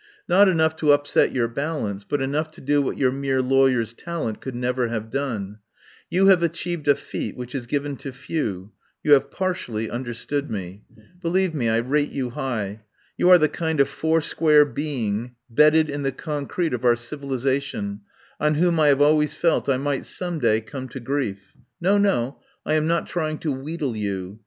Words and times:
Not 0.27 0.49
enough 0.49 0.75
to 0.77 0.93
upset 0.93 1.31
your 1.31 1.47
balance, 1.47 2.03
but 2.05 2.23
enough 2.23 2.49
to 2.53 2.59
do 2.61 2.81
what 2.81 2.97
your 2.97 3.11
mere 3.11 3.39
lawyer's 3.39 3.93
talent 3.93 4.41
could 4.41 4.55
never 4.55 4.87
have 4.87 5.11
done. 5.11 5.59
You 6.09 6.25
have 6.25 6.41
achieved 6.41 6.87
a 6.87 6.95
feat 6.95 7.37
which 7.37 7.53
is 7.53 7.67
given 7.67 7.97
to 7.97 8.11
few— 8.11 8.71
you 9.03 9.11
have 9.11 9.29
partially 9.29 9.91
understood 9.91 10.49
me. 10.49 10.81
Believe 11.21 11.53
me, 11.53 11.69
I 11.69 11.77
rate 11.77 12.09
you 12.11 12.31
high. 12.31 12.81
You 13.15 13.29
are 13.29 13.37
the 13.37 13.47
kind 13.47 13.79
of 13.79 13.87
four 13.89 14.21
square 14.21 14.65
being 14.65 15.35
bedded 15.51 15.87
in 15.87 16.01
the 16.01 16.11
concrete 16.11 16.73
of 16.73 16.83
our 16.83 16.95
civilisation, 16.95 18.01
on 18.39 18.55
whom 18.55 18.79
I 18.79 18.87
have 18.87 19.03
always 19.03 19.35
felt 19.35 19.69
I 19.69 19.77
might 19.77 20.07
some 20.07 20.39
day 20.39 20.61
come 20.61 20.87
to 20.87 20.99
grief.... 20.99 21.53
No, 21.79 21.99
no, 21.99 22.39
I 22.65 22.73
am 22.73 22.87
not 22.87 23.05
trying 23.05 23.37
to 23.37 23.51
wheedle 23.51 23.95
you. 23.95 24.39